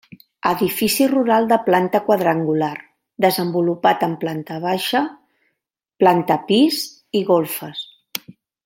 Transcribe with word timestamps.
Edifici 0.51 1.05
rural 1.11 1.49
de 1.51 1.59
planta 1.67 2.01
quadrangular, 2.07 2.71
desenvolupat 3.27 4.07
en 4.09 4.17
planta 4.25 4.59
baixa, 4.67 5.03
planta 6.05 6.43
pis 6.51 6.85
i 7.21 7.27
golfes. 7.33 7.89